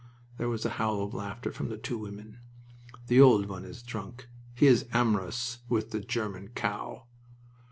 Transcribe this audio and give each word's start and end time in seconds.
There 0.39 0.49
was 0.49 0.65
a 0.65 0.69
howl 0.81 1.03
of 1.03 1.13
laughter 1.13 1.51
from 1.51 1.69
the 1.69 1.77
two 1.77 1.95
women. 1.99 2.39
"The 3.05 3.21
old 3.21 3.45
one 3.45 3.63
is 3.63 3.83
drunk. 3.83 4.29
He 4.55 4.65
is 4.65 4.87
amorous 4.91 5.59
with 5.69 5.91
the 5.91 5.99
German 5.99 6.47
cow!" 6.55 7.05